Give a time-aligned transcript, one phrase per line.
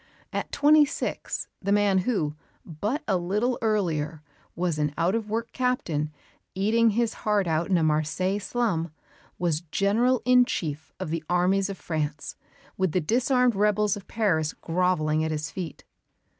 [0.33, 2.33] At twenty six, the man who,
[2.65, 4.23] but a little earlier,
[4.55, 6.11] was an out of work captain,
[6.55, 8.91] eating his heart out in a Marseilles slum,
[9.37, 12.35] was General in Chief of the armies of France,
[12.77, 15.83] with the disarmed rebels of Paris grovelling at his feet.